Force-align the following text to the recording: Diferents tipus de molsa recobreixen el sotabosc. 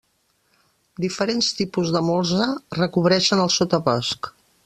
Diferents 1.03 1.49
tipus 1.59 1.91
de 1.97 2.01
molsa 2.09 2.49
recobreixen 2.79 3.45
el 3.45 3.55
sotabosc. 3.59 4.35